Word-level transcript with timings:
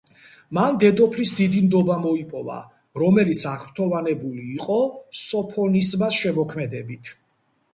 მან 0.57 0.77
დედოფლის 0.83 1.33
დიდი 1.39 1.59
ნდობა 1.65 1.97
მოიპოვა, 2.05 2.57
რომელიც 3.03 3.43
აღფრთოვანებული 3.51 4.49
იყო 4.55 4.81
სოფონისბას 5.27 6.19
შემოქმედებით. 6.25 7.17